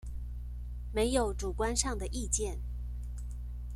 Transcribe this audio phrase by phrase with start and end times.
[0.95, 2.59] 沒有主觀上的意見